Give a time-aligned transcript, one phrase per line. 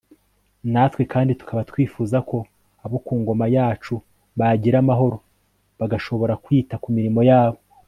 [0.71, 2.37] natwe kandi tukaba twifuza ko
[2.85, 3.95] abo ku ngoma yacu
[4.39, 5.17] bagira amahoro
[5.79, 7.59] bagashobora kwita ku mirimo yabo